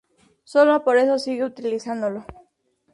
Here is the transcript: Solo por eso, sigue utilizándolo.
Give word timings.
Solo 0.45 0.83
por 0.83 0.97
eso, 0.97 1.19
sigue 1.19 1.45
utilizándolo. 1.45 2.25